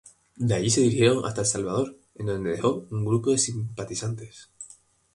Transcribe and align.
De 0.37 0.55
allí 0.55 0.71
se 0.71 0.81
dirigieron 0.81 1.23
hasta 1.27 1.41
El 1.41 1.45
Salvador, 1.45 1.95
en 2.15 2.25
donde 2.25 2.49
dejó 2.49 2.87
un 2.89 3.05
grupo 3.05 3.29
de 3.29 3.37
simpatizantes. 3.37 4.49